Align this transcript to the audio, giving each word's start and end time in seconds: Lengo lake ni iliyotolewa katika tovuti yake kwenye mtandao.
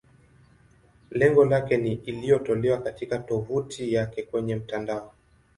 Lengo 1.11 1.45
lake 1.45 1.77
ni 1.77 1.93
iliyotolewa 1.93 2.77
katika 2.81 3.19
tovuti 3.19 3.93
yake 3.93 4.23
kwenye 4.23 4.55
mtandao. 4.55 5.13